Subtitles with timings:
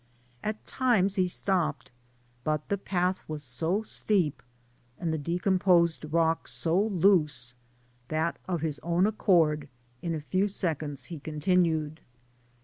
[0.43, 1.91] At times he stopped,
[2.43, 4.41] but the path was so steep,
[4.97, 7.53] and the decomposed rock so loose,
[8.07, 9.67] that of his own apcord
[10.01, 12.01] in a few seconds he continued.